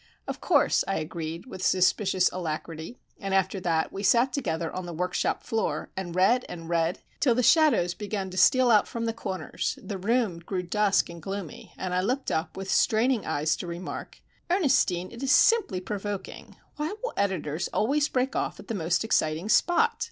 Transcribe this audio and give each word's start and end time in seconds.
"Of 0.27 0.41
course," 0.41 0.83
I 0.87 0.97
agreed, 0.97 1.45
with 1.45 1.61
suspicious 1.63 2.27
alacrity; 2.31 2.97
and 3.19 3.35
after 3.35 3.59
that 3.59 3.93
we 3.93 4.01
sat 4.01 4.33
together 4.33 4.75
on 4.75 4.87
the 4.87 4.93
workshop 4.95 5.43
floor, 5.43 5.91
and 5.95 6.15
read 6.15 6.43
and 6.49 6.67
read; 6.67 7.03
till 7.19 7.35
the 7.35 7.43
shadows 7.43 7.93
began 7.93 8.31
to 8.31 8.35
steal 8.37 8.71
out 8.71 8.87
from 8.87 9.05
the 9.05 9.13
corners, 9.13 9.77
the 9.79 9.99
room 9.99 10.39
grew 10.39 10.63
dusk 10.63 11.07
and 11.09 11.21
gloomy, 11.21 11.73
and 11.77 11.93
I 11.93 12.01
looked 12.01 12.31
up 12.31 12.57
with 12.57 12.71
straining 12.71 13.27
eyes 13.27 13.55
to 13.57 13.67
remark,— 13.67 14.21
"Ernestine, 14.49 15.11
it 15.11 15.21
is 15.21 15.31
simply 15.31 15.79
provoking! 15.79 16.55
Why 16.77 16.95
will 17.03 17.13
editors 17.15 17.67
always 17.67 18.07
break 18.09 18.35
off 18.35 18.59
at 18.59 18.69
the 18.69 18.73
most 18.73 19.03
exciting 19.03 19.49
spot? 19.49 19.99